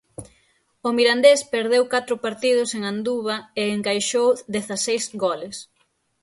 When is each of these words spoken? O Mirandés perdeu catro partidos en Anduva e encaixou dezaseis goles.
O 0.87 0.89
Mirandés 0.97 1.39
perdeu 1.53 1.83
catro 1.93 2.15
partidos 2.25 2.69
en 2.77 2.81
Anduva 2.91 3.35
e 3.61 3.63
encaixou 3.77 4.29
dezaseis 4.55 5.03
goles. 5.23 5.55